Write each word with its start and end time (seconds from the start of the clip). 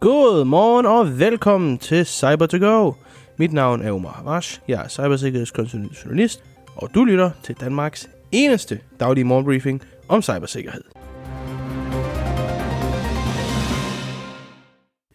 God 0.00 0.44
morgen 0.44 0.86
og 0.86 1.18
velkommen 1.18 1.78
til 1.78 2.06
cyber 2.06 2.46
to 2.46 2.58
go 2.58 2.92
Mit 3.36 3.52
navn 3.52 3.82
er 3.82 3.92
Omar 3.92 4.12
Havash, 4.12 4.60
jeg 4.68 4.84
er 4.84 4.88
cybersikkerhedskonsulent 4.88 6.04
journalist, 6.04 6.44
og 6.76 6.94
du 6.94 7.04
lytter 7.04 7.30
til 7.42 7.54
Danmarks 7.60 8.10
eneste 8.32 8.80
daglige 9.00 9.24
morgenbriefing 9.24 9.82
om 10.08 10.22
cybersikkerhed. 10.22 10.82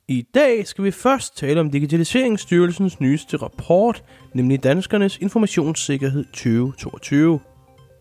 I 0.07 0.25
dag 0.33 0.67
skal 0.67 0.83
vi 0.83 0.91
først 0.91 1.37
tale 1.37 1.59
om 1.59 1.71
Digitaliseringsstyrelsens 1.71 2.99
nyeste 2.99 3.37
rapport, 3.37 4.03
nemlig 4.33 4.63
Danskernes 4.63 5.17
Informationssikkerhed 5.17 6.25
2022. 6.25 7.39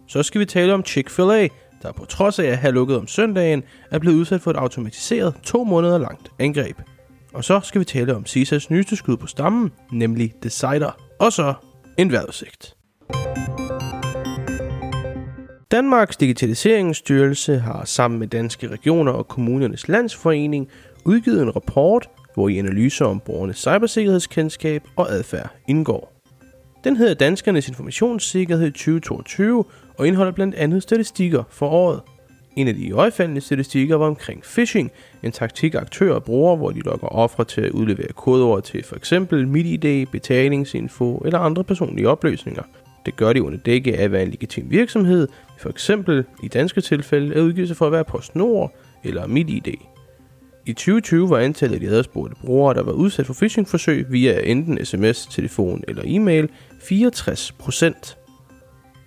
Så 0.08 0.22
skal 0.22 0.40
vi 0.40 0.46
tale 0.46 0.74
om 0.74 0.84
Chick-fil-A, 0.84 1.48
der 1.82 1.92
på 1.92 2.04
trods 2.04 2.38
af 2.38 2.44
at 2.44 2.58
have 2.58 2.74
lukket 2.74 2.96
om 2.96 3.06
søndagen, 3.06 3.62
er 3.90 3.98
blevet 3.98 4.16
udsat 4.16 4.40
for 4.40 4.50
et 4.50 4.56
automatiseret 4.56 5.34
to 5.42 5.64
måneder 5.64 5.98
langt 5.98 6.30
angreb. 6.38 6.76
Og 7.32 7.44
så 7.44 7.60
skal 7.64 7.78
vi 7.78 7.84
tale 7.84 8.16
om 8.16 8.26
CISAs 8.26 8.70
nyeste 8.70 8.96
skud 8.96 9.16
på 9.16 9.26
stammen, 9.26 9.70
nemlig 9.92 10.34
Decider, 10.42 10.98
og 11.20 11.32
så 11.32 11.54
en 11.98 12.12
vejrudsigt. 12.12 12.76
Danmarks 15.70 16.16
Digitaliseringsstyrelse 16.16 17.58
har 17.58 17.84
sammen 17.84 18.20
med 18.20 18.28
Danske 18.28 18.68
Regioner 18.68 19.12
og 19.12 19.28
Kommunernes 19.28 19.88
Landsforening 19.88 20.68
udgivet 21.04 21.42
en 21.42 21.56
rapport, 21.56 22.08
hvor 22.34 22.48
i 22.48 22.58
analyser 22.58 23.04
om 23.04 23.20
borgernes 23.20 23.56
cybersikkerhedskendskab 23.56 24.82
og 24.96 25.12
adfærd 25.12 25.50
indgår. 25.68 26.12
Den 26.84 26.96
hedder 26.96 27.14
Danskernes 27.14 27.68
Informationssikkerhed 27.68 28.70
2022 28.70 29.64
og 30.02 30.08
indeholder 30.08 30.32
blandt 30.32 30.54
andet 30.54 30.82
statistikker 30.82 31.42
for 31.50 31.68
året. 31.68 32.00
En 32.56 32.68
af 32.68 32.74
de 32.74 32.92
øjefaldende 32.92 33.40
statistikker 33.40 33.96
var 33.96 34.06
omkring 34.06 34.42
phishing, 34.42 34.90
en 35.22 35.32
taktik 35.32 35.74
aktører 35.74 36.18
bruger, 36.18 36.56
hvor 36.56 36.70
de 36.70 36.80
lokker 36.80 37.06
ofre 37.06 37.44
til 37.44 37.60
at 37.60 37.70
udlevere 37.70 38.12
kodeord 38.16 38.62
til 38.62 38.84
f.eks. 38.84 39.12
MitID, 39.32 40.06
betalingsinfo 40.06 41.22
eller 41.24 41.38
andre 41.38 41.64
personlige 41.64 42.08
oplysninger. 42.08 42.62
Det 43.06 43.16
gør 43.16 43.32
de 43.32 43.42
under 43.42 43.58
dække 43.58 43.98
af 43.98 44.04
at 44.04 44.12
være 44.12 44.22
en 44.22 44.30
legitim 44.30 44.70
virksomhed, 44.70 45.28
for 45.58 45.68
eksempel 45.68 46.24
i 46.42 46.48
danske 46.48 46.80
tilfælde 46.80 47.34
at 47.34 47.40
udgive 47.40 47.66
sig 47.66 47.76
for 47.76 47.86
at 47.86 47.92
være 47.92 48.04
PostNord 48.04 48.74
eller 49.04 49.26
MitID. 49.26 49.74
I 50.66 50.72
2020 50.72 51.30
var 51.30 51.38
antallet 51.38 51.74
af 51.74 51.80
de 51.80 51.88
adspurgte 51.88 52.36
brugere, 52.40 52.74
der 52.74 52.82
var 52.82 52.92
udsat 52.92 53.26
for 53.26 53.34
phishing-forsøg 53.34 54.06
via 54.08 54.40
enten 54.44 54.84
sms, 54.84 55.26
telefon 55.26 55.84
eller 55.88 56.02
e-mail, 56.06 56.48
64 56.80 57.52
procent. 57.52 58.16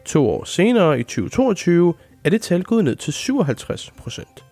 To 0.06 0.30
år 0.30 0.44
senere, 0.44 1.00
i 1.00 1.04
2022, 1.04 1.94
er 2.24 2.30
det 2.30 2.42
tal 2.42 2.64
gået 2.64 2.84
ned 2.84 2.96
til 2.96 3.14
57 3.14 3.92
procent. 3.98 4.44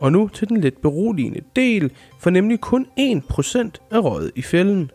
Og 0.00 0.12
nu 0.12 0.28
til 0.28 0.48
den 0.48 0.60
lidt 0.60 0.82
beroligende 0.82 1.40
del, 1.56 1.90
for 2.20 2.30
nemlig 2.30 2.60
kun 2.60 2.86
1 2.96 3.22
procent 3.28 3.82
er 3.90 3.98
røget 3.98 4.30
i 4.34 4.42
fælden. 4.42 4.90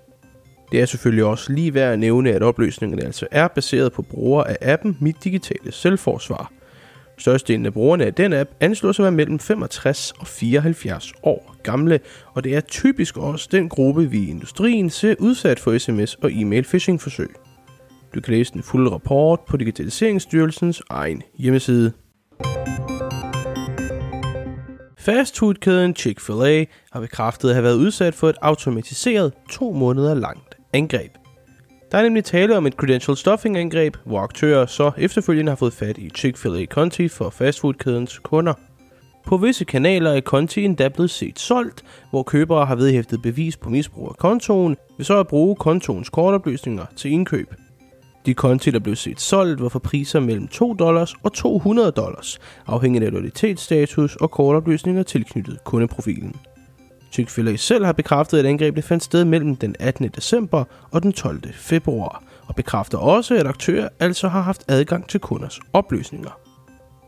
Det 0.72 0.81
er 0.81 0.86
selvfølgelig 0.86 1.25
også 1.25 1.53
lige 1.53 1.73
værd 1.73 1.94
at 1.94 2.00
nævne, 2.00 2.31
at 2.31 2.44
opløsningerne 2.44 3.03
altså 3.03 3.28
er 3.31 3.47
baseret 3.47 3.94
på 3.94 4.02
brugere 4.02 4.50
af 4.50 4.73
appen 4.73 4.97
Mit 5.02 5.23
Digitale 5.23 5.72
Selvforsvar. 5.72 6.52
Størstedelen 7.17 7.66
af 7.66 7.73
brugerne 7.73 8.05
af 8.05 8.14
den 8.14 8.33
app 8.33 8.50
anslås 8.59 9.00
at 9.00 9.03
være 9.03 9.11
mellem 9.11 9.39
65 9.39 10.14
og 10.20 10.27
74 10.27 11.14
år 11.23 11.55
gamle, 11.64 12.00
og 12.33 12.44
det 12.44 12.55
er 12.55 12.61
typisk 12.61 13.17
også 13.17 13.50
den 13.52 13.70
gruppe, 13.70 14.09
vi 14.09 14.20
i 14.20 14.30
industrien 14.30 14.89
ser 14.89 15.16
udsat 15.20 15.59
for 15.59 15.77
sms- 15.77 16.16
og 16.22 16.31
e-mail 16.33 16.64
phishing 16.64 17.02
forsøg. 17.02 17.36
Du 18.16 18.22
kan 18.22 18.33
læse 18.33 18.53
den 18.53 18.64
fulde 18.64 18.92
rapport 18.92 19.39
på 19.39 19.58
Digitaliseringsstyrelsens 19.58 20.81
egen 20.89 21.23
hjemmeside. 21.38 21.92
Fastfoodkæden 24.97 25.95
Chick-fil-A 25.95 26.66
har 26.92 27.00
bekræftet 27.00 27.50
at 27.50 27.55
have 27.55 27.64
været 27.64 27.75
udsat 27.75 28.14
for 28.14 28.30
et 28.30 28.36
automatiseret 28.42 29.33
to 29.50 29.72
måneder 29.72 30.14
langt 30.14 30.55
angreb. 30.73 31.11
Der 31.92 31.97
er 31.97 32.03
nemlig 32.03 32.23
tale 32.23 32.58
om 32.58 32.67
et 32.67 32.73
credential 32.73 33.17
stuffing 33.17 33.58
angreb, 33.58 33.97
hvor 34.05 34.20
aktører 34.20 34.66
så 34.66 34.92
efterfølgende 34.98 35.52
har 35.52 35.55
fået 35.55 35.73
fat 35.73 35.98
i 35.98 36.09
Chick-fil-A 36.09 36.65
konti 36.65 37.08
for 37.08 37.30
fastfoodkædens 37.30 38.20
kunder. 38.20 38.54
På 39.26 39.38
visse 39.38 39.65
kanaler 39.65 40.11
er 40.11 40.21
konti 40.21 40.64
endda 40.64 40.89
blevet 40.89 41.11
set 41.11 41.39
solgt, 41.39 41.83
hvor 42.09 42.23
købere 42.23 42.65
har 42.65 42.76
vedhæftet 42.76 43.21
bevis 43.21 43.58
på 43.58 43.70
misbrug 43.70 44.09
af 44.09 44.17
kontoen, 44.17 44.77
ved 44.98 45.05
så 45.05 45.20
at 45.20 45.27
bruge 45.27 45.55
kontoens 45.55 46.09
kortoplysninger 46.09 46.86
til 46.95 47.11
indkøb. 47.11 47.54
De 48.26 48.34
konti, 48.34 48.72
der 48.72 48.80
blev 48.80 48.95
set 48.95 49.22
solgt, 49.22 49.61
var 49.61 49.70
for 49.70 49.80
priser 49.80 50.20
mellem 50.20 50.48
2 50.48 50.73
dollars 50.73 51.16
og 51.23 51.34
200 51.34 51.92
dollars, 51.92 52.39
afhængigt 52.67 53.04
af 53.04 53.11
loyalitetsstatus 53.11 54.16
og 54.16 54.32
kortoplysninger 54.32 55.04
tilknyttet 55.04 55.64
kundeprofilen. 55.64 56.36
Chick-fil-A 57.12 57.56
selv 57.56 57.86
har 57.86 57.92
bekræftet, 57.94 58.39
at 58.39 58.45
angrebet 58.45 58.83
fandt 58.83 59.04
sted 59.04 59.26
mellem 59.26 59.56
den 59.56 59.76
18. 59.80 60.08
december 60.08 60.64
og 60.92 61.04
den 61.04 61.14
12. 61.14 61.54
februar, 61.54 62.23
og 62.48 62.56
bekræfter 62.56 62.98
også, 62.98 63.36
at 63.36 63.48
aktører 63.48 63.89
altså 64.00 64.28
har 64.28 64.42
haft 64.42 64.64
adgang 64.67 65.10
til 65.10 65.20
kunders 65.20 65.60
oplysninger. 65.73 66.42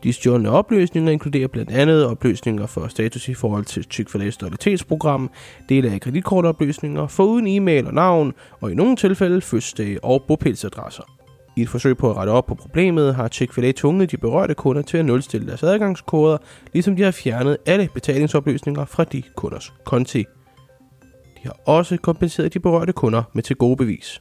De 0.06 0.12
stjålne 0.12 0.50
oplysninger 0.50 1.12
inkluderer 1.12 1.48
blandt 1.48 1.70
andet 1.70 2.06
oplysninger 2.06 2.66
for 2.66 2.88
status 2.88 3.28
i 3.28 3.34
forhold 3.34 3.64
til 3.64 3.86
Chick-fil-A's 3.90 4.36
loyalitetsprogram, 4.40 5.30
dele 5.68 5.90
af 5.90 6.00
kreditkortoplysninger, 6.00 7.06
foruden 7.06 7.46
e-mail 7.46 7.86
og 7.86 7.94
navn, 7.94 8.32
og 8.60 8.72
i 8.72 8.74
nogle 8.74 8.96
tilfælde 8.96 9.40
fødselsdag 9.40 9.98
og 10.02 10.24
bopælsadresser. 10.28 11.02
I 11.56 11.62
et 11.62 11.68
forsøg 11.68 11.96
på 11.96 12.10
at 12.10 12.16
rette 12.16 12.30
op 12.30 12.46
på 12.46 12.54
problemet 12.54 13.14
har 13.14 13.28
Chick-fil-A 13.28 13.72
tvunget 13.72 14.10
de 14.10 14.16
berørte 14.16 14.54
kunder 14.54 14.82
til 14.82 14.98
at 14.98 15.04
nulstille 15.04 15.46
deres 15.46 15.62
adgangskoder, 15.62 16.38
ligesom 16.72 16.96
de 16.96 17.02
har 17.02 17.10
fjernet 17.10 17.56
alle 17.66 17.88
betalingsoplysninger 17.94 18.84
fra 18.84 19.04
de 19.04 19.22
kunders 19.36 19.72
konti. 19.84 20.24
De 21.36 21.42
har 21.42 21.56
også 21.66 21.96
kompenseret 21.96 22.54
de 22.54 22.60
berørte 22.60 22.92
kunder 22.92 23.22
med 23.34 23.42
til 23.42 23.56
gode 23.56 23.76
bevis. 23.76 24.20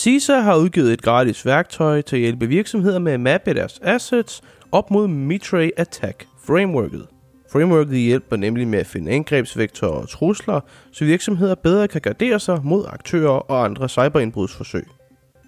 CISA 0.00 0.40
har 0.40 0.56
udgivet 0.56 0.92
et 0.92 1.02
gratis 1.02 1.46
værktøj 1.46 2.02
til 2.02 2.16
at 2.16 2.20
hjælpe 2.20 2.46
virksomheder 2.46 2.98
med 2.98 3.12
at 3.12 3.20
mappe 3.20 3.54
deres 3.54 3.80
assets 3.82 4.42
op 4.72 4.90
mod 4.90 5.08
Mitre 5.08 5.70
Attack 5.76 6.26
Frameworket. 6.46 7.06
Frameworket 7.52 7.98
hjælper 7.98 8.36
nemlig 8.36 8.68
med 8.68 8.78
at 8.78 8.86
finde 8.86 9.12
angrebsvektorer 9.12 10.00
og 10.00 10.08
trusler, 10.08 10.60
så 10.92 11.04
virksomheder 11.04 11.54
bedre 11.54 11.88
kan 11.88 12.00
gardere 12.00 12.40
sig 12.40 12.60
mod 12.64 12.84
aktører 12.88 13.50
og 13.50 13.64
andre 13.64 13.88
cyberindbrudsforsøg. 13.88 14.86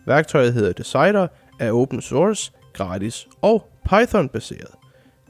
Værktøjet 0.06 0.52
hedder 0.52 0.72
Decider, 0.72 1.26
er 1.60 1.72
open 1.72 2.00
source, 2.00 2.52
gratis 2.72 3.28
og 3.42 3.66
Python-baseret. 3.84 4.70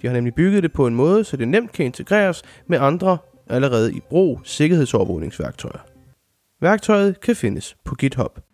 De 0.02 0.06
har 0.06 0.14
nemlig 0.14 0.34
bygget 0.34 0.62
det 0.62 0.72
på 0.72 0.86
en 0.86 0.94
måde, 0.94 1.24
så 1.24 1.36
det 1.36 1.48
nemt 1.48 1.72
kan 1.72 1.86
integreres 1.86 2.42
med 2.66 2.78
andre 2.78 3.18
allerede 3.48 3.94
i 3.94 4.00
brug 4.00 4.40
sikkerhedsovervågningsværktøjer. 4.44 5.80
Værktøjet 6.60 7.20
kan 7.20 7.36
findes 7.36 7.76
på 7.84 7.94
GitHub. 7.94 8.51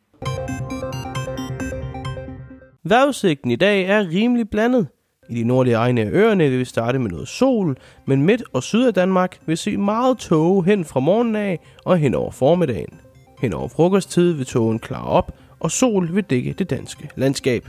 Vejrudsigten 2.88 3.50
i 3.50 3.56
dag 3.56 3.84
er 3.84 4.08
rimelig 4.08 4.50
blandet. 4.50 4.88
I 5.30 5.34
de 5.34 5.44
nordlige 5.44 5.74
egne 5.74 6.00
af 6.00 6.10
øerne 6.10 6.50
vil 6.50 6.58
vi 6.58 6.64
starte 6.64 6.98
med 6.98 7.10
noget 7.10 7.28
sol, 7.28 7.76
men 8.06 8.22
midt 8.22 8.42
og 8.52 8.62
syd 8.62 8.86
af 8.86 8.94
Danmark 8.94 9.38
vil 9.46 9.58
se 9.58 9.76
meget 9.76 10.18
tåge 10.18 10.64
hen 10.64 10.84
fra 10.84 11.00
morgenen 11.00 11.36
af 11.36 11.60
og 11.84 11.98
hen 11.98 12.14
over 12.14 12.30
formiddagen. 12.30 13.00
Hen 13.40 13.52
over 13.52 13.68
frokosttid 13.68 14.32
vil 14.32 14.46
tågen 14.46 14.78
klare 14.78 15.04
op, 15.04 15.32
og 15.60 15.70
sol 15.70 16.14
vil 16.14 16.24
dække 16.24 16.52
det 16.52 16.70
danske 16.70 17.08
landskab. 17.16 17.68